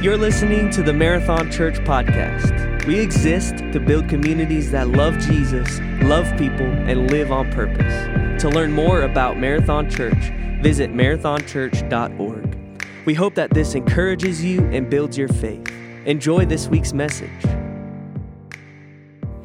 [0.00, 2.86] You're listening to the Marathon Church podcast.
[2.86, 8.40] We exist to build communities that love Jesus, love people, and live on purpose.
[8.42, 10.30] To learn more about Marathon Church,
[10.62, 12.86] visit marathonchurch.org.
[13.06, 15.68] We hope that this encourages you and builds your faith.
[16.06, 17.42] Enjoy this week's message.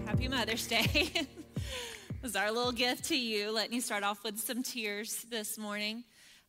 [0.05, 1.09] Happy Mother's Day.
[2.21, 6.03] was our little gift to you, letting you start off with some tears this morning.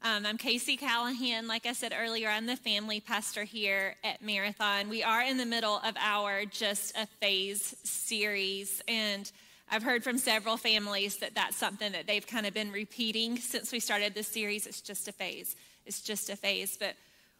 [0.06, 1.46] Um, I'm Casey Callahan.
[1.46, 4.90] Like I said earlier, I'm the family pastor here at Marathon.
[4.90, 9.32] We are in the middle of our Just a Phase series, and
[9.70, 13.72] I've heard from several families that that's something that they've kind of been repeating since
[13.72, 14.66] we started this series.
[14.66, 15.56] It's just a phase.
[15.86, 16.76] It's just a phase.
[16.78, 16.96] But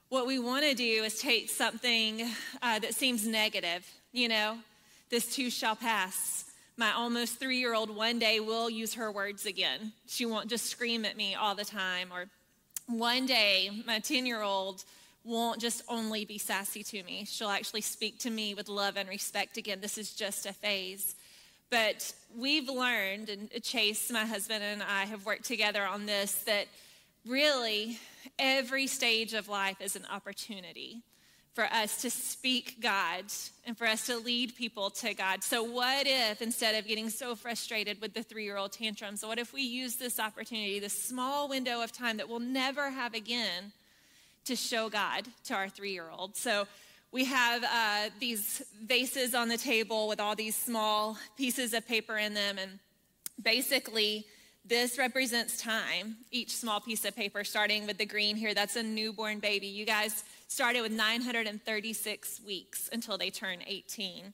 [0.08, 2.26] what we want to do is take something
[2.62, 4.56] uh, that seems negative, you know,
[5.10, 6.46] this too shall pass.
[6.78, 9.92] My almost three year old one day will use her words again.
[10.06, 12.24] She won't just scream at me all the time or
[12.86, 14.84] one day, my 10 year old
[15.24, 17.24] won't just only be sassy to me.
[17.26, 19.80] She'll actually speak to me with love and respect again.
[19.80, 21.14] This is just a phase.
[21.70, 26.66] But we've learned, and Chase, my husband, and I have worked together on this, that
[27.26, 27.98] really
[28.38, 31.02] every stage of life is an opportunity
[31.54, 33.24] for us to speak God
[33.64, 35.44] and for us to lead people to God.
[35.44, 39.38] So, what if instead of getting so frustrated with the three year old tantrums, what
[39.38, 43.72] if we use this opportunity, this small window of time that we'll never have again,
[44.46, 46.36] to show God to our three year old?
[46.36, 46.66] So,
[47.12, 52.16] we have uh, these vases on the table with all these small pieces of paper
[52.16, 52.80] in them, and
[53.40, 54.26] basically,
[54.66, 58.54] this represents time, each small piece of paper, starting with the green here.
[58.54, 59.66] That's a newborn baby.
[59.66, 64.32] You guys started with 936 weeks until they turn 18.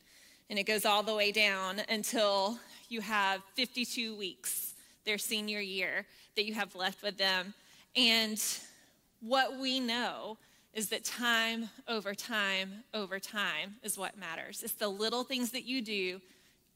[0.48, 2.58] And it goes all the way down until
[2.88, 7.52] you have 52 weeks, their senior year, that you have left with them.
[7.96, 8.40] And
[9.20, 10.38] what we know
[10.72, 14.62] is that time over time over time is what matters.
[14.62, 16.20] It's the little things that you do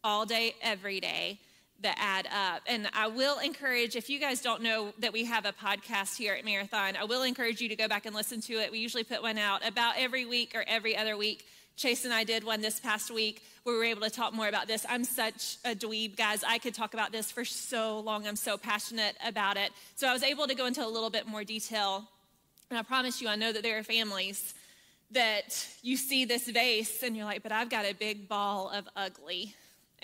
[0.03, 1.39] all day, every day
[1.81, 2.63] that add up.
[2.67, 6.35] And I will encourage, if you guys don't know that we have a podcast here
[6.35, 8.73] at Marathon, I will encourage you to go back and listen to it.
[8.73, 11.45] We usually put one out about every week or every other week.
[11.77, 14.47] Chase and I did one this past week where we were able to talk more
[14.47, 14.87] about this.
[14.89, 16.45] I'm such a dweeb, guys.
[16.47, 18.27] I could talk about this for so long.
[18.27, 19.73] I'm so passionate about it.
[19.97, 22.05] So I was able to go into a little bit more detail.
[22.71, 24.55] And I promise you, I know that there are families
[25.11, 28.89] that you see this vase and you're like, but I've got a big ball of
[28.97, 29.55] ugly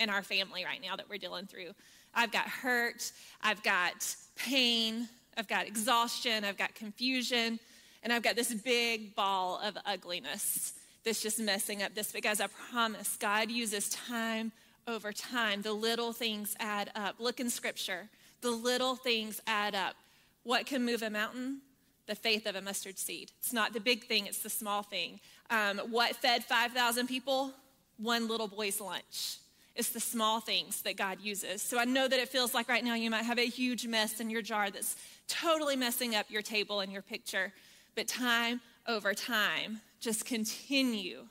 [0.01, 1.71] in our family right now that we're dealing through.
[2.13, 5.07] I've got hurt, I've got pain,
[5.37, 7.59] I've got exhaustion, I've got confusion,
[8.03, 10.73] and I've got this big ball of ugliness
[11.05, 12.11] that's just messing up this.
[12.11, 14.51] Because I promise, God uses time
[14.87, 15.61] over time.
[15.61, 17.15] The little things add up.
[17.19, 18.09] Look in scripture,
[18.41, 19.95] the little things add up.
[20.43, 21.61] What can move a mountain?
[22.07, 23.31] The faith of a mustard seed.
[23.39, 25.19] It's not the big thing, it's the small thing.
[25.49, 27.53] Um, what fed 5,000 people?
[27.97, 29.37] One little boy's lunch.
[29.75, 31.61] It's the small things that God uses.
[31.61, 34.19] So I know that it feels like right now you might have a huge mess
[34.19, 34.95] in your jar that's
[35.27, 37.53] totally messing up your table and your picture.
[37.95, 41.27] But time over time, just continue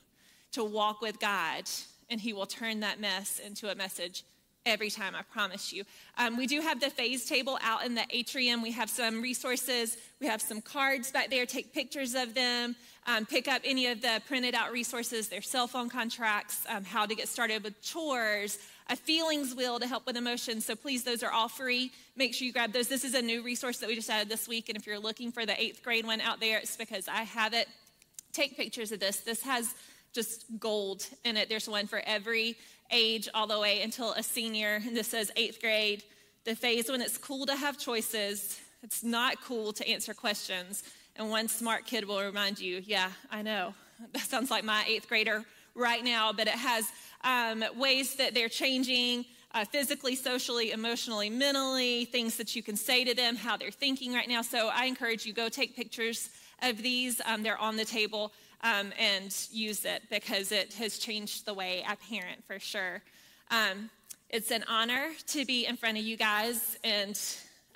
[0.53, 1.63] to walk with God,
[2.09, 4.23] and He will turn that mess into a message
[4.65, 5.83] every time, I promise you.
[6.17, 8.61] Um, we do have the phase table out in the atrium.
[8.61, 9.97] We have some resources.
[10.19, 11.45] We have some cards back there.
[11.45, 12.75] Take pictures of them.
[13.07, 17.07] Um, pick up any of the printed out resources, their cell phone contracts, um, how
[17.07, 20.65] to get started with chores, a feelings wheel to help with emotions.
[20.65, 21.91] So please, those are all free.
[22.15, 22.87] Make sure you grab those.
[22.87, 24.69] This is a new resource that we just added this week.
[24.69, 27.53] And if you're looking for the eighth grade one out there, it's because I have
[27.53, 27.67] it.
[28.33, 29.21] Take pictures of this.
[29.21, 29.73] This has
[30.13, 31.49] just gold in it.
[31.49, 32.57] There's one for every
[32.91, 34.81] age all the way until a senior.
[34.85, 36.03] And this says eighth grade,
[36.45, 38.59] the phase when it's cool to have choices.
[38.83, 40.83] It's not cool to answer questions.
[41.15, 43.73] And one smart kid will remind you, yeah, I know.
[44.13, 46.91] That sounds like my eighth grader right now, but it has
[47.23, 53.03] um, ways that they're changing uh, physically, socially, emotionally, mentally, things that you can say
[53.03, 54.41] to them, how they're thinking right now.
[54.41, 56.29] So I encourage you go take pictures
[56.61, 57.21] of these.
[57.25, 58.31] Um, they're on the table
[58.63, 63.01] um, and use it because it has changed the way I parent for sure.
[63.49, 63.89] Um,
[64.29, 67.19] it's an honor to be in front of you guys, and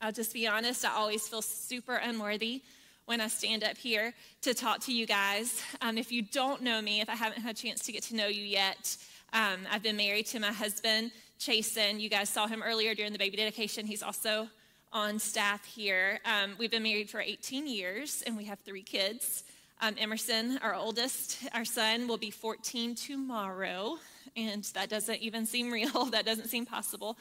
[0.02, 2.62] I'll just be honest, I always feel super unworthy
[3.06, 5.62] when I stand up here to talk to you guys.
[5.82, 8.16] Um, if you don't know me, if I haven't had a chance to get to
[8.16, 8.98] know you yet,
[9.34, 12.00] um, I've been married to my husband, Chasen.
[12.00, 13.86] You guys saw him earlier during the baby dedication.
[13.86, 14.48] He's also
[14.94, 16.20] on staff here.
[16.26, 19.44] Um, we've been married for 18 years, and we have three kids.
[19.82, 23.98] Um, Emerson, our oldest, our son, will be 14 tomorrow,
[24.36, 26.06] and that doesn't even seem real.
[26.12, 27.18] that doesn't seem possible.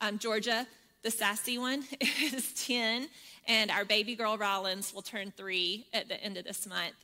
[0.00, 0.66] Um, Georgia,
[1.02, 1.82] the sassy one,
[2.22, 3.08] is 10,
[3.48, 6.94] and our baby girl Rollins will turn three at the end of this month.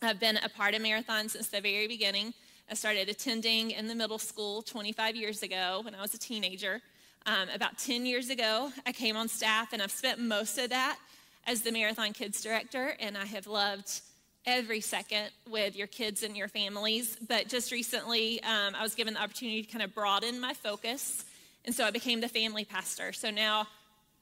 [0.00, 2.32] I've been a part of Marathon since the very beginning.
[2.70, 6.80] I started attending in the middle school 25 years ago when I was a teenager.
[7.26, 10.98] Um, about 10 years ago, I came on staff, and I've spent most of that
[11.46, 14.00] as the Marathon Kids Director, and I have loved
[14.46, 17.16] every second with your kids and your families.
[17.28, 21.24] But just recently, um, I was given the opportunity to kind of broaden my focus,
[21.64, 23.12] and so I became the family pastor.
[23.12, 23.66] So now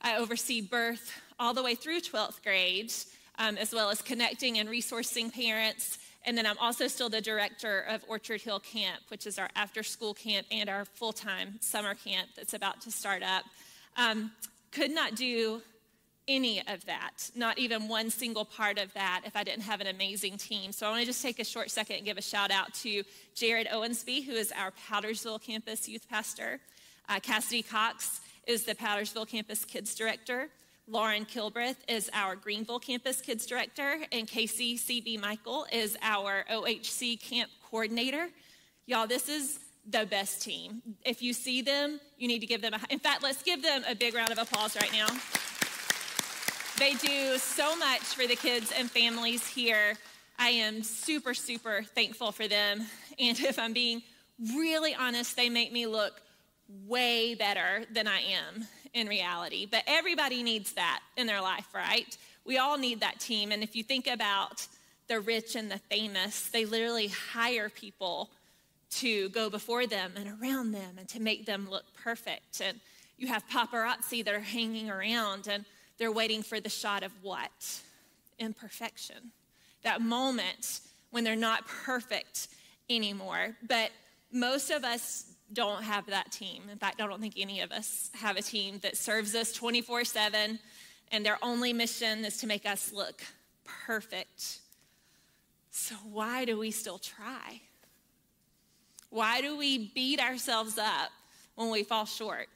[0.01, 2.93] I oversee birth all the way through 12th grade,
[3.39, 5.99] um, as well as connecting and resourcing parents.
[6.25, 9.83] And then I'm also still the director of Orchard Hill Camp, which is our after
[9.83, 13.45] school camp and our full time summer camp that's about to start up.
[13.97, 14.31] Um,
[14.71, 15.63] could not do
[16.29, 19.89] any of that, not even one single part of that, if I didn't have an
[19.89, 20.73] amazing team.
[20.73, 23.03] So I want to just take a short second and give a shout out to
[23.35, 26.61] Jared Owensby, who is our Powdersville campus youth pastor.
[27.09, 30.49] Uh, Cassidy Cox is the Powdersville campus kids director.
[30.89, 35.17] Lauren Kilbreth is our Greenville campus kids director, and Casey C.B.
[35.17, 38.29] Michael is our OHC camp coordinator.
[38.87, 40.83] Y'all, this is the best team.
[41.05, 43.85] If you see them, you need to give them a, in fact, let's give them
[43.89, 45.07] a big round of applause right now.
[46.79, 49.95] They do so much for the kids and families here.
[50.39, 52.87] I am super, super thankful for them.
[53.19, 54.03] And if I'm being
[54.57, 56.23] really honest, they make me look
[56.87, 59.67] way better than I am in reality.
[59.71, 62.17] But everybody needs that in their life, right?
[62.47, 63.53] We all need that team.
[63.53, 64.67] And if you think about
[65.09, 68.31] the rich and the famous, they literally hire people
[68.93, 72.63] to go before them and around them and to make them look perfect.
[72.63, 72.81] And
[73.19, 75.67] you have paparazzi that are hanging around and
[76.03, 77.81] they're waiting for the shot of what?
[78.41, 79.31] Imperfection.
[79.85, 80.81] That moment
[81.13, 82.49] when they're not perfect
[82.91, 83.57] anymore.
[83.69, 83.93] But
[84.33, 86.65] most of us don't have that team.
[86.73, 90.05] In fact, I don't think any of us have a team that serves us 24
[90.05, 90.59] 7
[91.13, 93.23] and their only mission is to make us look
[93.87, 94.59] perfect.
[95.71, 97.61] So, why do we still try?
[99.11, 101.11] Why do we beat ourselves up
[101.55, 102.49] when we fall short?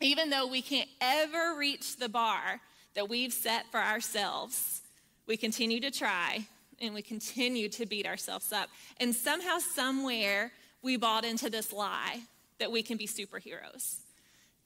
[0.00, 2.60] Even though we can't ever reach the bar
[2.94, 4.82] that we've set for ourselves,
[5.26, 6.46] we continue to try
[6.80, 8.68] and we continue to beat ourselves up.
[8.98, 10.52] And somehow, somewhere,
[10.82, 12.20] we bought into this lie
[12.58, 14.00] that we can be superheroes.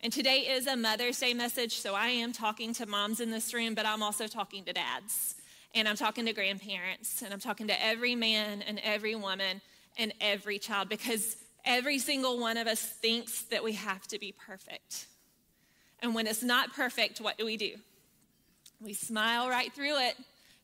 [0.02, 3.52] And today is a Mother's Day message, so I am talking to moms in this
[3.52, 5.36] room, but I'm also talking to dads.
[5.74, 9.60] And I'm talking to grandparents, and I'm talking to every man and every woman
[9.96, 14.32] and every child because every single one of us thinks that we have to be
[14.32, 15.06] perfect.
[16.02, 17.72] And when it's not perfect, what do we do?
[18.80, 20.16] We smile right through it.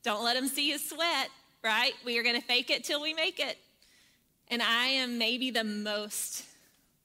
[0.03, 1.29] Don't let them see you sweat,
[1.63, 1.93] right?
[2.05, 3.59] We are going to fake it till we make it.
[4.49, 6.45] And I am maybe the most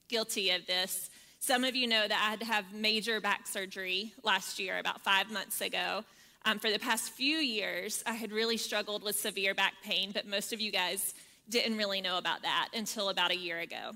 [0.08, 1.10] guilty of this.
[1.40, 5.00] Some of you know that I had to have major back surgery last year, about
[5.00, 6.04] five months ago.
[6.44, 10.26] Um, for the past few years, I had really struggled with severe back pain, but
[10.26, 11.14] most of you guys
[11.48, 13.92] didn't really know about that until about a year ago.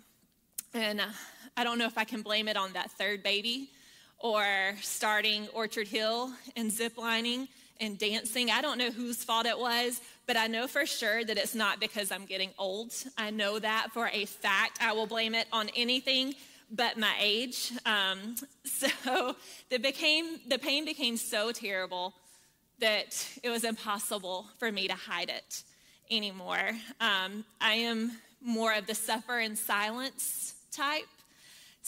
[0.74, 1.06] And uh,
[1.56, 3.70] I don't know if I can blame it on that third baby
[4.18, 7.48] or starting Orchard Hill and ziplining
[7.80, 8.50] and dancing.
[8.50, 11.80] I don't know whose fault it was, but I know for sure that it's not
[11.80, 12.92] because I'm getting old.
[13.18, 14.78] I know that for a fact.
[14.80, 16.34] I will blame it on anything
[16.70, 17.72] but my age.
[17.84, 19.36] Um, so
[19.70, 22.14] the, became, the pain became so terrible
[22.78, 25.62] that it was impossible for me to hide it
[26.10, 26.70] anymore.
[27.00, 31.06] Um, I am more of the suffer in silence type.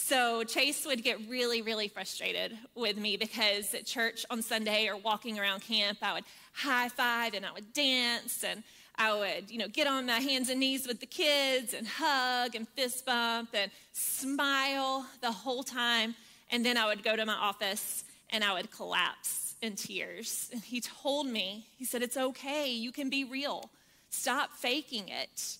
[0.01, 4.95] So Chase would get really, really frustrated with me because at church on Sunday or
[4.95, 8.63] walking around camp, I would high five and I would dance and
[8.95, 12.55] I would, you know, get on my hands and knees with the kids and hug
[12.55, 16.15] and fist bump and smile the whole time.
[16.49, 20.49] And then I would go to my office and I would collapse in tears.
[20.53, 22.71] And he told me, he said, It's okay.
[22.71, 23.69] You can be real.
[24.09, 25.57] Stop faking it.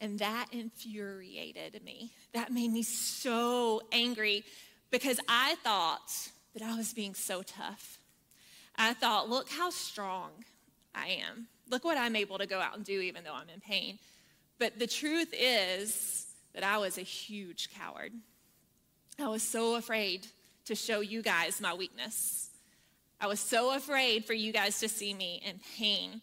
[0.00, 2.12] And that infuriated me.
[2.32, 4.44] That made me so angry
[4.90, 7.98] because I thought that I was being so tough.
[8.76, 10.30] I thought, look how strong
[10.94, 11.48] I am.
[11.68, 13.98] Look what I'm able to go out and do even though I'm in pain.
[14.58, 18.12] But the truth is that I was a huge coward.
[19.18, 20.26] I was so afraid
[20.66, 22.50] to show you guys my weakness.
[23.20, 26.20] I was so afraid for you guys to see me in pain.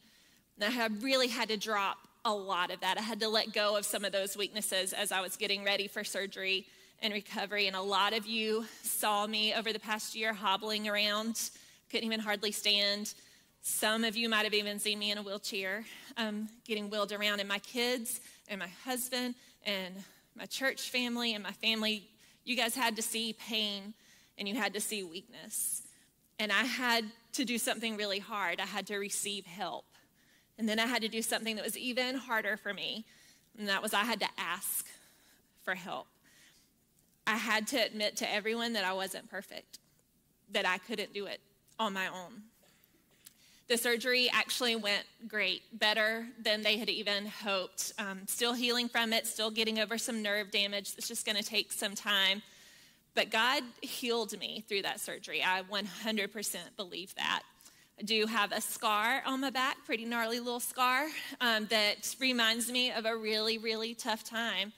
[0.60, 2.98] And I really had to drop a lot of that.
[2.98, 5.88] I had to let go of some of those weaknesses as I was getting ready
[5.88, 6.68] for surgery
[7.02, 7.68] and recovery.
[7.68, 11.50] And a lot of you saw me over the past year hobbling around,
[11.90, 13.14] couldn't even hardly stand.
[13.62, 15.86] Some of you might have even seen me in a wheelchair,
[16.18, 17.40] um, getting wheeled around.
[17.40, 18.20] And my kids
[18.50, 19.96] and my husband and
[20.36, 22.10] my church family and my family,
[22.44, 23.94] you guys had to see pain
[24.38, 25.84] and you had to see weakness.
[26.40, 28.60] And I had to do something really hard.
[28.60, 29.86] I had to receive help
[30.58, 33.06] And then I had to do something that was even harder for me,
[33.58, 34.86] and that was I had to ask
[35.64, 36.08] for help.
[37.28, 39.80] I had to admit to everyone that I wasn't perfect,
[40.52, 41.42] that I couldn't do it
[41.78, 42.44] on my own.
[43.68, 47.92] The surgery actually went great, better than they had even hoped.
[48.00, 50.94] Um, still healing from it, still getting over some nerve damage.
[50.98, 52.42] It's just going to take some time.
[53.14, 55.44] But God healed me through that surgery.
[55.44, 57.42] I 100% believe that.
[58.04, 61.08] Do have a scar on my back, pretty gnarly little scar,
[61.42, 64.72] um, that reminds me of a really, really tough time.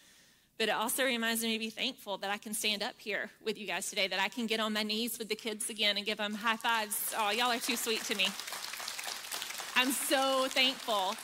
[0.58, 3.58] But it also reminds me to be thankful that I can stand up here with
[3.58, 6.06] you guys today, that I can get on my knees with the kids again and
[6.06, 7.14] give them high fives.
[7.18, 8.28] Oh, y'all are too sweet to me.
[9.76, 11.16] I'm so thankful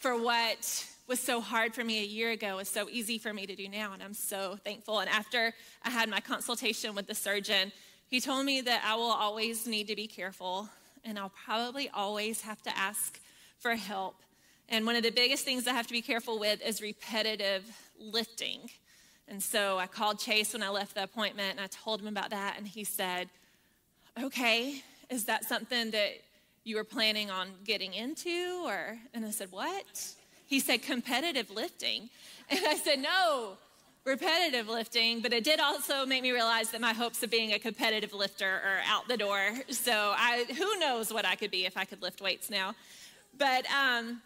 [0.00, 3.46] for what was so hard for me a year ago is so easy for me
[3.46, 5.00] to do now, and I'm so thankful.
[5.00, 7.72] And after I had my consultation with the surgeon,
[8.08, 10.68] he told me that I will always need to be careful,
[11.04, 13.18] and I'll probably always have to ask
[13.58, 14.16] for help.
[14.68, 17.64] And one of the biggest things I have to be careful with is repetitive
[17.98, 18.70] lifting.
[19.28, 22.30] And so I called Chase when I left the appointment and I told him about
[22.30, 22.54] that.
[22.56, 23.28] And he said,
[24.22, 26.20] Okay, is that something that
[26.64, 28.62] you were planning on getting into?
[28.64, 30.14] Or, and I said, What?
[30.46, 32.10] He said, Competitive lifting.
[32.50, 33.56] And I said, No,
[34.04, 35.20] repetitive lifting.
[35.20, 38.46] But it did also make me realize that my hopes of being a competitive lifter
[38.46, 39.50] are out the door.
[39.70, 42.74] So I, who knows what I could be if I could lift weights now.
[43.36, 44.20] But um,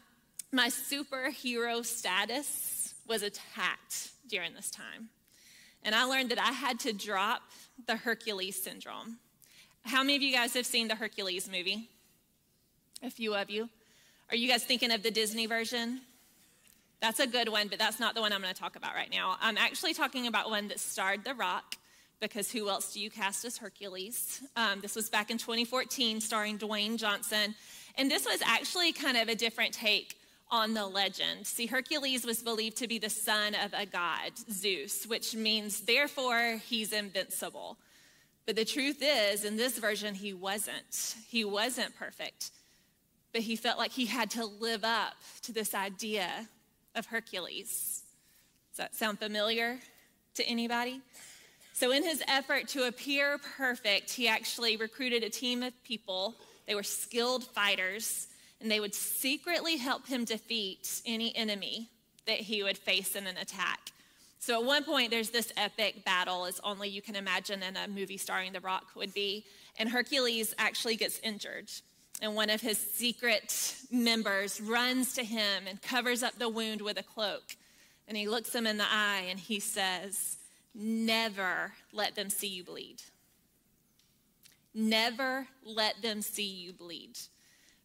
[0.52, 5.08] my superhero status was attacked during this time.
[5.84, 7.42] And I learned that I had to drop
[7.86, 9.18] the Hercules syndrome.
[9.84, 11.88] How many of you guys have seen the Hercules movie?
[13.02, 13.68] A few of you.
[14.30, 16.00] Are you guys thinking of the Disney version?
[17.00, 19.10] That's a good one, but that's not the one I'm going to talk about right
[19.10, 19.36] now.
[19.40, 21.76] I'm actually talking about one that starred The Rock,
[22.20, 24.42] because who else do you cast as Hercules?
[24.56, 27.54] Um, this was back in 2014, starring Dwayne Johnson.
[27.96, 30.16] And this was actually kind of a different take
[30.50, 31.46] on the legend.
[31.46, 36.60] See, Hercules was believed to be the son of a god, Zeus, which means therefore
[36.68, 37.76] he's invincible.
[38.46, 41.16] But the truth is, in this version, he wasn't.
[41.28, 42.52] He wasn't perfect.
[43.32, 46.48] But he felt like he had to live up to this idea
[46.96, 48.02] of Hercules.
[48.70, 49.78] Does that sound familiar
[50.34, 51.00] to anybody?
[51.72, 56.34] So, in his effort to appear perfect, he actually recruited a team of people.
[56.66, 58.28] They were skilled fighters
[58.60, 61.90] and they would secretly help him defeat any enemy
[62.26, 63.92] that he would face in an attack.
[64.38, 67.88] So at one point, there's this epic battle, as only you can imagine in a
[67.88, 69.44] movie starring The Rock would be.
[69.78, 71.70] And Hercules actually gets injured.
[72.22, 76.98] And one of his secret members runs to him and covers up the wound with
[76.98, 77.56] a cloak.
[78.08, 80.36] And he looks him in the eye and he says,
[80.74, 83.02] Never let them see you bleed.
[84.74, 87.18] Never let them see you bleed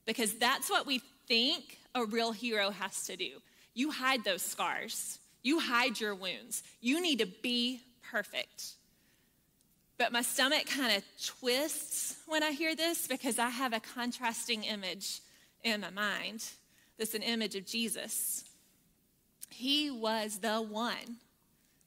[0.06, 3.40] because that's what we think a real hero has to do.
[3.74, 6.64] You hide those scars, you hide your wounds.
[6.82, 8.74] You need to be perfect.
[10.02, 14.64] But my stomach kind of twists when I hear this because I have a contrasting
[14.64, 15.20] image
[15.64, 16.44] in my mind.
[16.98, 18.46] That's an image of Jesus.
[19.52, 21.18] He was the one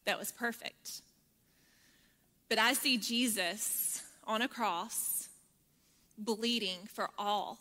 [0.04, 1.02] that was perfect.
[2.49, 5.28] But I see Jesus on a cross
[6.16, 7.59] bleeding for all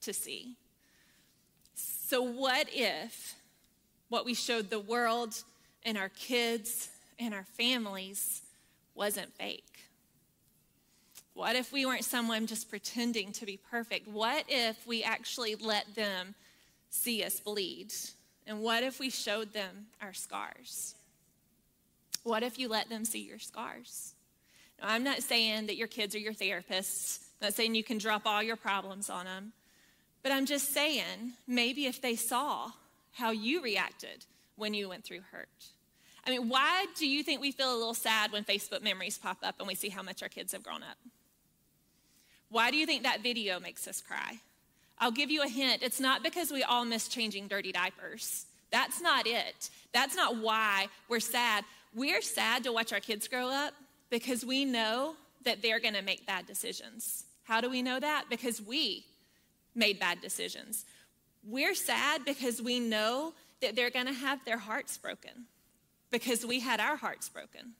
[0.00, 0.56] to see.
[1.76, 3.36] So, what if
[4.08, 5.40] what we showed the world
[5.84, 8.42] and our kids and our families
[8.98, 9.64] wasn't fake?
[11.32, 14.08] What if we weren't someone just pretending to be perfect?
[14.08, 16.34] What if we actually let them
[16.90, 17.92] see us bleed?
[18.46, 20.96] And what if we showed them our scars?
[22.24, 24.14] What if you let them see your scars?
[24.80, 27.98] Now, I'm not saying that your kids are your therapists, I'm not saying you can
[27.98, 29.52] drop all your problems on them.
[30.24, 32.72] But I'm just saying, maybe if they saw
[33.12, 34.26] how you reacted
[34.56, 35.48] when you went through hurt.
[36.28, 39.38] I mean, why do you think we feel a little sad when Facebook memories pop
[39.42, 40.98] up and we see how much our kids have grown up?
[42.50, 44.38] Why do you think that video makes us cry?
[44.98, 45.82] I'll give you a hint.
[45.82, 48.44] It's not because we all miss changing dirty diapers.
[48.70, 49.70] That's not it.
[49.94, 51.64] That's not why we're sad.
[51.94, 53.72] We're sad to watch our kids grow up
[54.10, 57.24] because we know that they're going to make bad decisions.
[57.44, 58.26] How do we know that?
[58.28, 59.06] Because we
[59.74, 60.84] made bad decisions.
[61.42, 63.32] We're sad because we know
[63.62, 65.46] that they're going to have their hearts broken
[66.10, 67.72] because we had our hearts broken.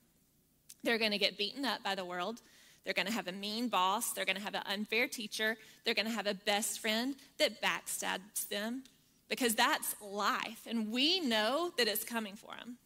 [0.83, 2.41] They're going to get beaten up by the world.
[2.83, 4.13] They're going to have a mean boss.
[4.13, 5.57] They're going to have an unfair teacher.
[5.83, 8.83] They're going to have a best friend that backstabs them
[9.27, 10.65] because that's life.
[10.67, 12.77] And we know that it's coming for them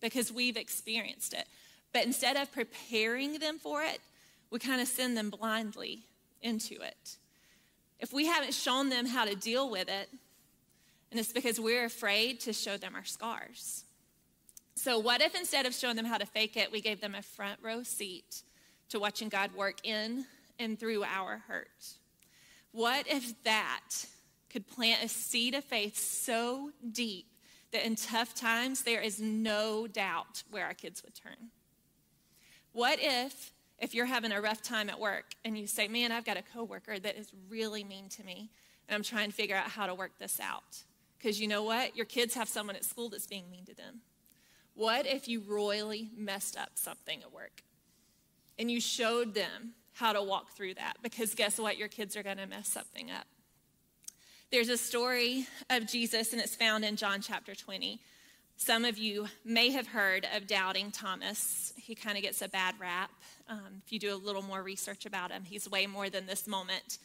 [0.00, 1.46] because we've experienced it.
[1.92, 4.00] But instead of preparing them for it,
[4.50, 6.00] we kind of send them blindly
[6.42, 7.16] into it
[8.04, 10.10] if we haven't shown them how to deal with it,
[11.10, 13.83] And it's because we're afraid to show them our scars.
[14.76, 17.22] So, what if instead of showing them how to fake it, we gave them a
[17.22, 18.42] front row seat
[18.88, 20.26] to watching God work in
[20.58, 21.94] and through our hurt?
[22.72, 23.90] What if that
[24.50, 27.26] could plant a seed of faith so deep
[27.70, 31.50] that in tough times there is no doubt where our kids would turn?
[32.72, 36.24] What if if you're having a rough time at work and you say, "Man, I've
[36.24, 38.50] got a coworker that is really mean to me
[38.88, 40.82] and I'm trying to figure out how to work this out."
[41.16, 41.96] Because you know what?
[41.96, 44.02] Your kids have someone at school that's being mean to them.
[44.74, 47.62] What if you royally messed up something at work
[48.58, 50.94] and you showed them how to walk through that?
[51.02, 51.78] Because guess what?
[51.78, 53.26] Your kids are going to mess something up.
[54.50, 58.00] There's a story of Jesus, and it's found in John chapter 20.
[58.56, 61.72] Some of you may have heard of doubting Thomas.
[61.76, 63.10] He kind of gets a bad rap.
[63.48, 66.46] Um, if you do a little more research about him, he's way more than this
[66.46, 66.98] moment.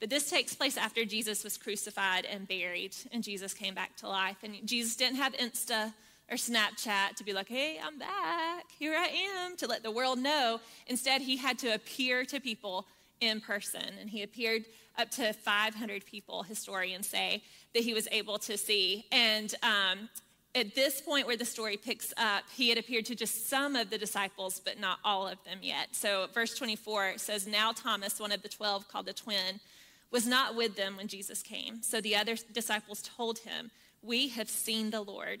[0.00, 4.08] But this takes place after Jesus was crucified and buried, and Jesus came back to
[4.08, 4.38] life.
[4.42, 5.94] And Jesus didn't have Insta
[6.30, 10.18] or Snapchat to be like, hey, I'm back, here I am, to let the world
[10.18, 10.60] know.
[10.86, 12.86] Instead, he had to appear to people
[13.20, 14.64] in person, and he appeared
[14.98, 17.42] up to 500 people, historians say,
[17.74, 19.06] that he was able to see.
[19.12, 20.08] And um,
[20.54, 23.90] at this point where the story picks up, he had appeared to just some of
[23.90, 25.88] the disciples, but not all of them yet.
[25.92, 29.60] So, verse 24 says, Now Thomas, one of the 12, called the twin,
[30.10, 31.82] was not with them when Jesus came.
[31.82, 33.70] So the other disciples told him,
[34.02, 35.40] We have seen the Lord.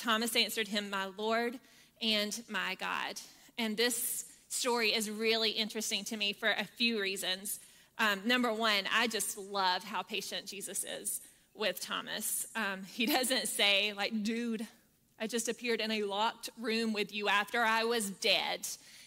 [0.00, 1.58] Thomas answered him, My Lord
[2.00, 3.20] and my God.
[3.58, 7.60] And this story is really interesting to me for a few reasons.
[7.98, 11.20] Um, number one, I just love how patient Jesus is
[11.54, 12.46] with Thomas.
[12.56, 14.66] Um, he doesn't say, like, dude,
[15.20, 18.66] I just appeared in a locked room with you after I was dead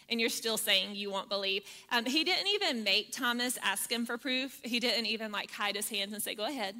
[0.10, 1.64] and you're still saying you won't believe.
[1.92, 4.60] Um, he didn't even make Thomas ask him for proof.
[4.64, 6.76] He didn't even like hide his hands and say, Go ahead.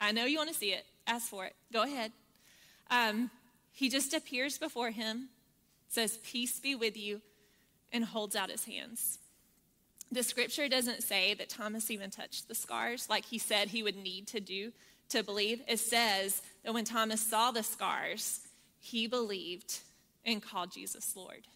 [0.00, 0.86] I know you want to see it.
[1.06, 1.54] Ask for it.
[1.72, 2.12] Go ahead.
[2.90, 3.30] Um,
[3.72, 5.28] he just appears before him,
[5.88, 7.20] says, Peace be with you,
[7.92, 9.18] and holds out his hands.
[10.10, 13.96] The scripture doesn't say that Thomas even touched the scars like he said he would
[13.96, 14.72] need to do
[15.08, 15.62] to believe.
[15.66, 18.40] It says that when Thomas saw the scars,
[18.78, 19.78] he believed
[20.24, 21.46] and called Jesus Lord.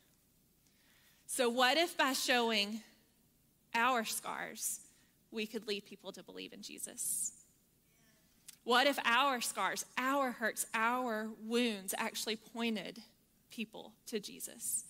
[1.27, 2.81] So, what if by showing
[3.75, 4.81] our scars,
[5.31, 7.33] we could lead people to believe in Jesus?
[8.67, 13.01] What if our scars, our hurts, our wounds actually pointed
[13.49, 14.83] people to Jesus?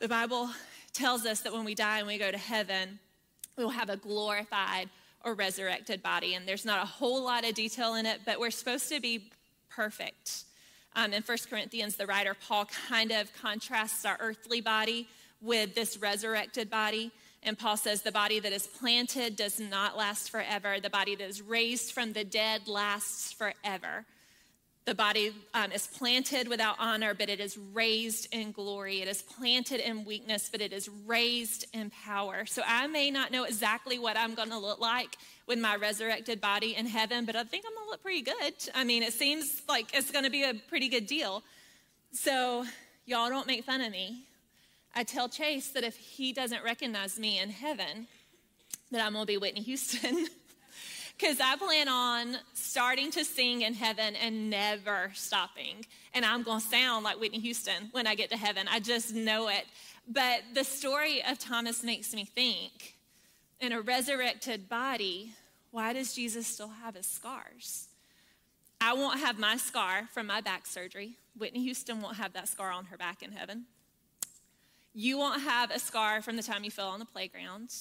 [0.00, 0.50] The Bible
[0.92, 2.98] tells us that when we die and we go to heaven,
[3.56, 4.88] we'll have a glorified
[5.24, 6.34] or resurrected body.
[6.34, 9.30] And there's not a whole lot of detail in it, but we're supposed to be
[9.70, 10.42] perfect.
[10.96, 15.06] Um, in 1 Corinthians, the writer Paul kind of contrasts our earthly body
[15.40, 17.12] with this resurrected body.
[17.44, 20.80] And Paul says, the body that is planted does not last forever.
[20.80, 24.06] The body that is raised from the dead lasts forever.
[24.86, 29.00] The body um, is planted without honor, but it is raised in glory.
[29.00, 32.44] It is planted in weakness, but it is raised in power.
[32.44, 36.40] So I may not know exactly what I'm going to look like with my resurrected
[36.40, 38.54] body in heaven, but I think I'm going to look pretty good.
[38.74, 41.42] I mean, it seems like it's going to be a pretty good deal.
[42.12, 42.66] So
[43.06, 44.24] y'all don't make fun of me.
[44.94, 48.06] I tell Chase that if he doesn't recognize me in heaven,
[48.90, 50.26] that I'm going to be Whitney Houston.
[51.16, 55.86] Because I plan on starting to sing in heaven and never stopping.
[56.12, 58.66] And I'm going to sound like Whitney Houston when I get to heaven.
[58.68, 59.64] I just know it.
[60.08, 62.96] But the story of Thomas makes me think
[63.60, 65.32] in a resurrected body,
[65.70, 67.86] why does Jesus still have his scars?
[68.80, 71.12] I won't have my scar from my back surgery.
[71.38, 73.66] Whitney Houston won't have that scar on her back in heaven.
[74.94, 77.74] You won't have a scar from the time you fell on the playground.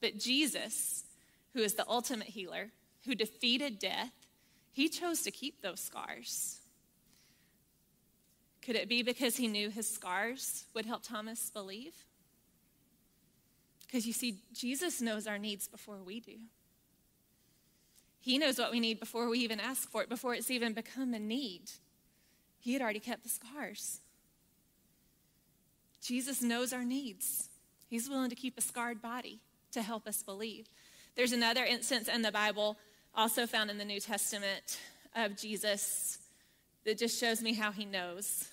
[0.00, 1.04] But Jesus,
[1.54, 2.70] who is the ultimate healer,
[3.04, 4.12] who defeated death,
[4.72, 6.58] he chose to keep those scars.
[8.62, 11.94] Could it be because he knew his scars would help Thomas believe?
[13.86, 16.36] Because you see, Jesus knows our needs before we do.
[18.20, 21.14] He knows what we need before we even ask for it, before it's even become
[21.14, 21.70] a need.
[22.58, 24.00] He had already kept the scars.
[26.02, 27.48] Jesus knows our needs.
[27.88, 29.40] He's willing to keep a scarred body
[29.72, 30.68] to help us believe.
[31.16, 32.76] There's another instance in the Bible,
[33.14, 34.78] also found in the New Testament,
[35.16, 36.18] of Jesus
[36.84, 38.48] that just shows me how he knows.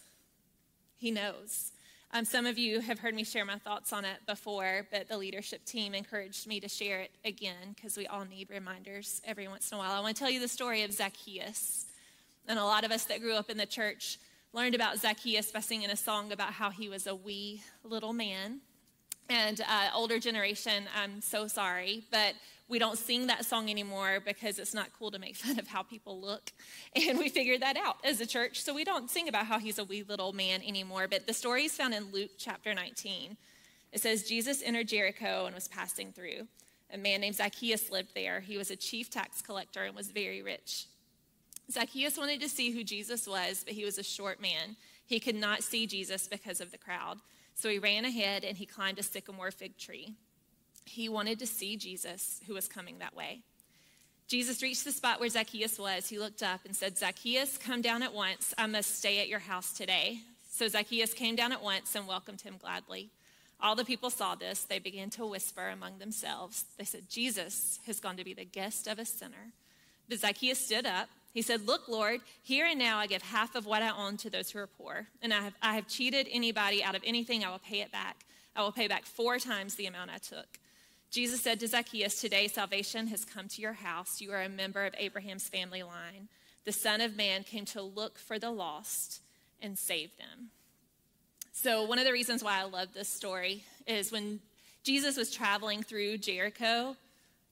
[0.98, 1.72] He knows.
[2.12, 5.18] Um, some of you have heard me share my thoughts on it before, but the
[5.18, 9.72] leadership team encouraged me to share it again because we all need reminders every once
[9.72, 9.92] in a while.
[9.92, 11.86] I want to tell you the story of Zacchaeus.
[12.48, 14.18] And a lot of us that grew up in the church
[14.56, 18.62] learned about Zacchaeus by singing a song about how he was a wee little man.
[19.28, 22.36] And uh, older generation, I'm so sorry, but
[22.70, 25.84] we don't sing that song anymore because it's not cool to make fun of how
[25.84, 26.54] people look.
[26.96, 28.62] And we figured that out as a church.
[28.62, 31.10] So we don't sing about how he's a wee little man anymore.
[31.10, 33.36] But the story is found in Luke chapter 19.
[33.92, 36.48] It says, Jesus entered Jericho and was passing through.
[36.94, 38.40] A man named Zacchaeus lived there.
[38.40, 40.86] He was a chief tax collector and was very rich.
[41.72, 44.76] Zacchaeus wanted to see who Jesus was, but he was a short man.
[45.06, 47.18] He could not see Jesus because of the crowd.
[47.56, 50.14] So he ran ahead and he climbed a sycamore fig tree.
[50.86, 53.42] He wanted to see Jesus, who was coming that way.
[54.28, 56.10] Jesus reached the spot where Zacchaeus was.
[56.10, 58.54] He looked up and said, Zacchaeus, come down at once.
[58.58, 60.20] I must stay at your house today.
[60.52, 63.10] So Zacchaeus came down at once and welcomed him gladly.
[63.62, 64.64] All the people saw this.
[64.64, 66.66] They began to whisper among themselves.
[66.78, 69.52] They said, Jesus has gone to be the guest of a sinner.
[70.10, 71.10] But Zacchaeus stood up.
[71.36, 74.30] He said, Look, Lord, here and now I give half of what I own to
[74.30, 75.08] those who are poor.
[75.22, 78.26] And I have, I have cheated anybody out of anything, I will pay it back.
[78.56, 80.48] I will pay back four times the amount I took.
[81.12, 84.22] Jesus said to Zacchaeus, Today salvation has come to your house.
[84.22, 86.30] You are a member of Abraham's family line.
[86.64, 89.22] The Son of Man came to look for the lost
[89.62, 90.52] and save them.
[91.52, 94.40] So, one of the reasons why I love this story is when
[94.84, 96.96] Jesus was traveling through Jericho,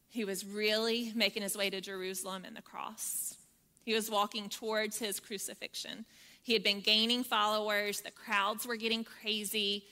[0.10, 3.36] he was really making his way to Jerusalem and the cross.
[3.84, 6.06] He was walking towards his crucifixion.
[6.42, 9.86] He had been gaining followers, the crowds were getting crazy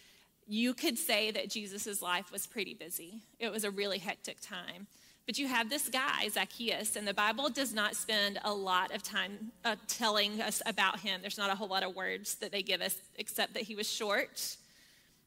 [0.52, 3.22] you could say that Jesus' life was pretty busy.
[3.40, 4.88] It was a really hectic time.
[5.26, 9.02] But you have this guy, Zacchaeus, and the Bible does not spend a lot of
[9.02, 11.22] time uh, telling us about him.
[11.22, 13.90] There's not a whole lot of words that they give us, except that he was
[13.90, 14.58] short,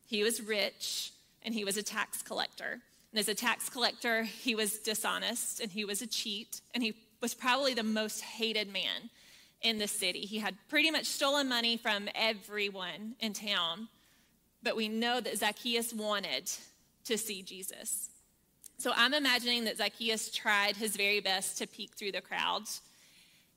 [0.07, 2.81] he was rich, and he was a tax collector.
[3.11, 6.95] And as a tax collector, he was dishonest and he was a cheat, and he
[7.25, 9.09] was probably the most hated man
[9.63, 10.21] in the city.
[10.21, 13.89] He had pretty much stolen money from everyone in town
[14.65, 16.51] but we know that Zacchaeus wanted
[17.05, 18.09] to see Jesus.
[18.79, 22.81] So I'm imagining that Zacchaeus tried his very best to peek through the crowds.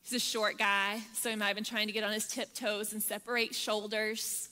[0.03, 2.93] He's a short guy, so he might have been trying to get on his tiptoes
[2.93, 4.49] and separate shoulders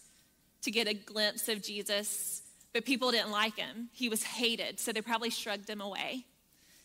[0.63, 2.41] to get a glimpse of Jesus.
[2.73, 3.89] But people didn't like him.
[3.93, 6.25] He was hated, so they probably shrugged him away.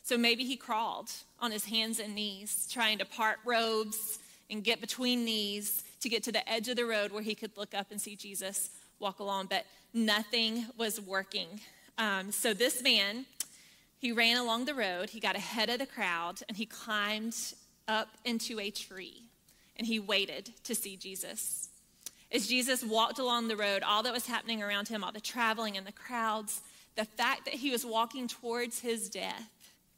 [0.03, 4.19] So maybe he crawled on his hands and knees, trying to part robes
[4.51, 7.57] and get between knees to get to the edge of the road where he could
[7.57, 11.61] look up and see Jesus walk along, but nothing was working.
[11.99, 13.27] Um, so this man,
[13.99, 17.37] he ran along the road, he got ahead of the crowd, and he climbed
[17.87, 19.25] up into a tree
[19.77, 21.69] and he waited to see Jesus.
[22.31, 25.77] As Jesus walked along the road, all that was happening around him, all the traveling
[25.77, 26.61] and the crowds,
[26.97, 29.49] the fact that he was walking towards his death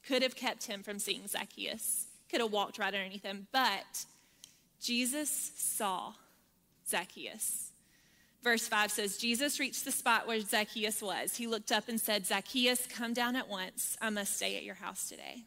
[0.07, 3.47] could have kept him from seeing Zacchaeus, could have walked right underneath him.
[3.53, 4.05] But
[4.81, 6.15] Jesus saw
[6.89, 7.71] Zacchaeus.
[8.43, 11.37] Verse 5 says, Jesus reached the spot where Zacchaeus was.
[11.37, 13.97] He looked up and said, Zacchaeus, come down at once.
[14.03, 15.45] I must stay at your house today.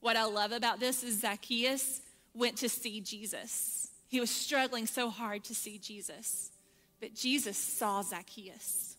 [0.00, 2.00] What I love about this is Zacchaeus
[2.32, 3.90] went to see Jesus.
[4.08, 6.50] He was struggling so hard to see Jesus,
[6.98, 8.96] but Jesus saw Zacchaeus.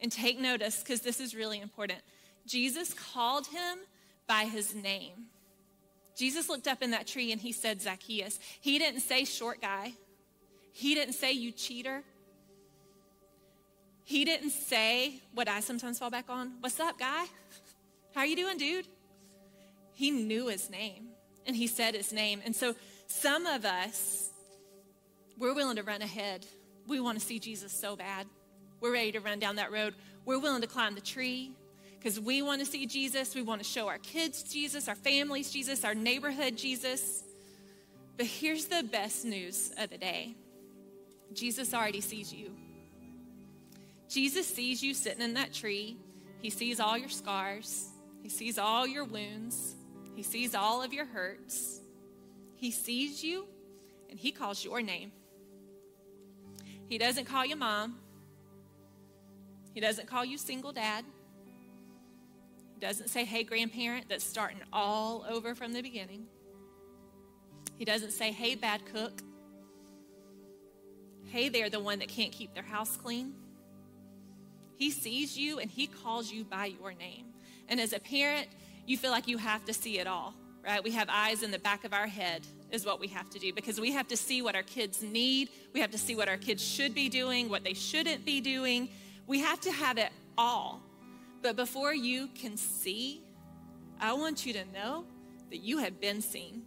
[0.00, 2.00] And take notice, because this is really important.
[2.46, 3.78] Jesus called him
[4.26, 5.26] by his name.
[6.16, 8.38] Jesus looked up in that tree and he said, Zacchaeus.
[8.60, 9.94] He didn't say short guy.
[10.72, 12.02] He didn't say, You cheater.
[14.04, 17.24] He didn't say what I sometimes fall back on What's up, guy?
[18.14, 18.86] How you doing, dude?
[19.94, 21.08] He knew his name
[21.46, 22.40] and he said his name.
[22.44, 22.74] And so
[23.06, 24.30] some of us,
[25.38, 26.46] we're willing to run ahead.
[26.86, 28.26] We want to see Jesus so bad.
[28.80, 29.94] We're ready to run down that road.
[30.24, 31.52] We're willing to climb the tree
[32.04, 33.34] because we want to see Jesus.
[33.34, 37.24] We want to show our kids Jesus, our families Jesus, our neighborhood Jesus.
[38.18, 40.34] But here's the best news of the day
[41.32, 42.50] Jesus already sees you.
[44.06, 45.96] Jesus sees you sitting in that tree.
[46.42, 47.88] He sees all your scars.
[48.22, 49.74] He sees all your wounds.
[50.14, 51.80] He sees all of your hurts.
[52.56, 53.46] He sees you
[54.10, 55.10] and he calls your name.
[56.86, 57.96] He doesn't call you mom.
[59.72, 61.06] He doesn't call you single dad.
[62.80, 66.26] Doesn't say, hey, grandparent, that's starting all over from the beginning.
[67.76, 69.22] He doesn't say, hey, bad cook
[71.34, 73.34] hey, they're the one that can't keep their house clean.
[74.76, 77.26] He sees you and he calls you by your name.
[77.68, 78.46] And as a parent,
[78.86, 80.32] you feel like you have to see it all,
[80.64, 80.82] right?
[80.84, 83.52] We have eyes in the back of our head is what we have to do
[83.52, 85.48] because we have to see what our kids need.
[85.72, 88.88] We have to see what our kids should be doing, what they shouldn't be doing.
[89.26, 90.82] We have to have it all.
[91.44, 93.20] But before you can see,
[94.00, 95.04] I want you to know
[95.50, 96.62] that you have been seen.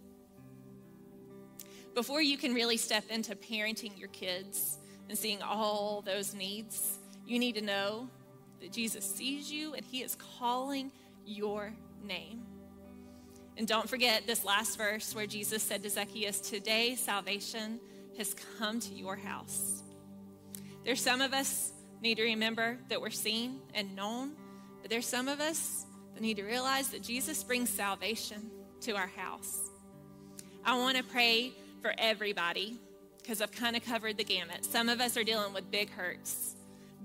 [1.96, 7.40] Before you can really step into parenting your kids and seeing all those needs, you
[7.40, 8.08] need to know
[8.60, 10.92] that Jesus sees you and he is calling
[11.26, 12.44] your name.
[13.56, 17.80] And don't forget this last verse where Jesus said to Zacchaeus, Today salvation
[18.16, 19.82] has come to your house.
[20.84, 24.36] There's some of us need to remember that we're seen and known,
[24.80, 28.50] but there's some of us that need to realize that Jesus brings salvation
[28.82, 29.60] to our house.
[30.64, 32.78] I want to pray for everybody
[33.18, 34.64] because I've kind of covered the gamut.
[34.64, 36.56] Some of us are dealing with big hurts,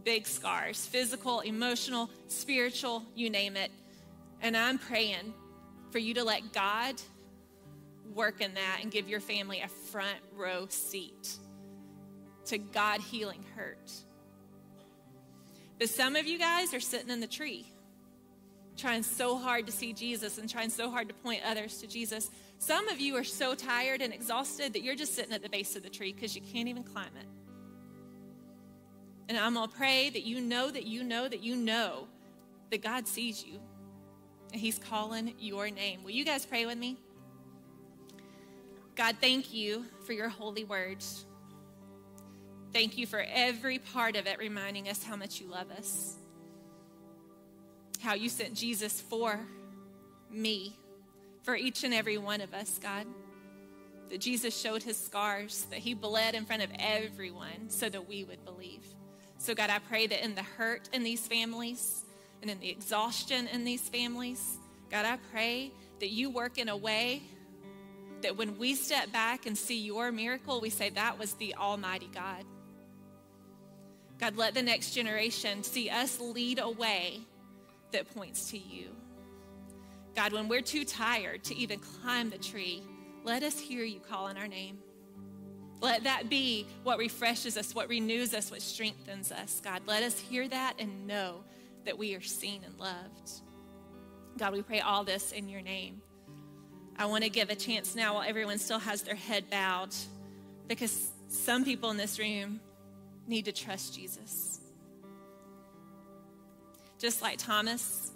[0.03, 3.71] big scars, physical, emotional, spiritual, you name it.
[4.41, 5.33] And I'm praying
[5.91, 6.95] for you to let God
[8.13, 11.37] work in that and give your family a front row seat
[12.45, 13.91] to God healing hurt.
[15.79, 17.65] But some of you guys are sitting in the tree,
[18.77, 22.29] trying so hard to see Jesus and trying so hard to point others to Jesus.
[22.59, 25.75] Some of you are so tired and exhausted that you're just sitting at the base
[25.75, 27.27] of the tree because you can't even climb it.
[29.29, 32.07] And I'm going to pray that you know that you know that you know
[32.71, 33.59] that God sees you
[34.51, 36.03] and He's calling your name.
[36.03, 36.97] Will you guys pray with me?
[38.95, 41.25] God, thank you for your holy words.
[42.73, 46.15] Thank you for every part of it reminding us how much you love us.
[48.01, 49.39] How you sent Jesus for
[50.31, 50.75] me,
[51.43, 53.05] for each and every one of us, God.
[54.09, 58.23] That Jesus showed his scars, that he bled in front of everyone so that we
[58.23, 58.83] would believe.
[59.37, 62.03] So, God, I pray that in the hurt in these families,
[62.43, 64.57] and in the exhaustion in these families.
[64.91, 67.23] God, I pray that you work in a way
[68.21, 72.09] that when we step back and see your miracle, we say, That was the Almighty
[72.13, 72.43] God.
[74.19, 77.21] God, let the next generation see us lead a way
[77.91, 78.89] that points to you.
[80.15, 82.83] God, when we're too tired to even climb the tree,
[83.23, 84.77] let us hear you call calling our name.
[85.81, 89.61] Let that be what refreshes us, what renews us, what strengthens us.
[89.63, 91.43] God, let us hear that and know
[91.85, 93.31] that we are seen and loved.
[94.37, 96.01] God, we pray all this in your name.
[96.97, 99.93] I want to give a chance now while everyone still has their head bowed
[100.67, 102.61] because some people in this room
[103.27, 104.59] need to trust Jesus.
[106.99, 108.11] Just like Thomas,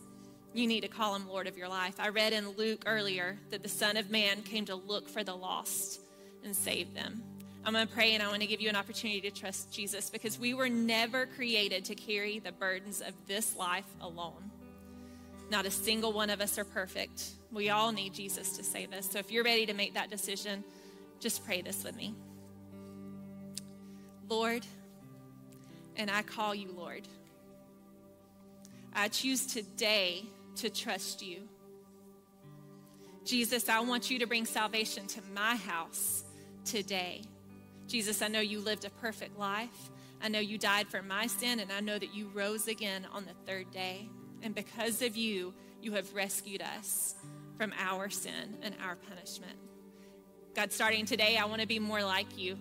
[0.53, 1.95] you need to call him Lord of your life.
[1.99, 5.35] I read in Luke earlier that the Son of Man came to look for the
[5.35, 5.99] lost
[6.43, 7.21] and save them.
[7.65, 10.09] I'm going to pray and I want to give you an opportunity to trust Jesus
[10.09, 14.51] because we were never created to carry the burdens of this life alone.
[15.49, 17.23] Not a single one of us are perfect.
[17.51, 19.11] We all need Jesus to save us.
[19.11, 20.63] So if you're ready to make that decision,
[21.19, 22.15] just pray this with me.
[24.29, 24.65] Lord,
[25.97, 27.07] and I call you Lord.
[28.93, 30.23] I choose today
[30.57, 31.41] to trust you.
[33.25, 36.23] Jesus, I want you to bring salvation to my house
[36.63, 37.21] today.
[37.87, 39.91] Jesus, I know you lived a perfect life.
[40.21, 43.25] I know you died for my sin, and I know that you rose again on
[43.25, 44.09] the third day.
[44.41, 47.15] And because of you, you have rescued us
[47.57, 49.57] from our sin and our punishment.
[50.55, 52.57] God, starting today, I want to be more like you.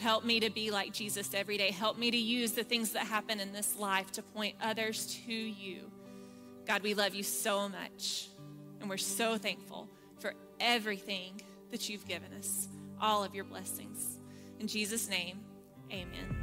[0.00, 1.70] Help me to be like Jesus every day.
[1.70, 5.32] Help me to use the things that happen in this life to point others to
[5.32, 5.90] you.
[6.66, 8.28] God, we love you so much,
[8.80, 14.18] and we're so thankful for everything that you've given us, all of your blessings.
[14.58, 15.40] In Jesus' name,
[15.92, 16.36] amen.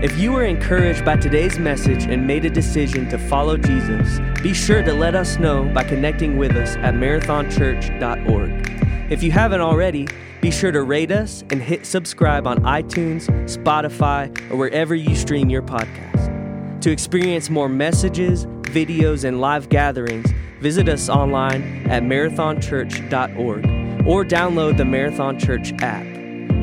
[0.00, 4.54] If you were encouraged by today's message and made a decision to follow Jesus, be
[4.54, 8.87] sure to let us know by connecting with us at marathonchurch.org.
[9.10, 10.06] If you haven't already,
[10.42, 15.48] be sure to rate us and hit subscribe on iTunes, Spotify, or wherever you stream
[15.48, 16.82] your podcast.
[16.82, 24.76] To experience more messages, videos, and live gatherings, visit us online at marathonchurch.org or download
[24.76, 26.04] the Marathon Church app.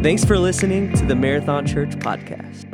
[0.04, 2.65] Thanks for listening to the Marathon Church podcast.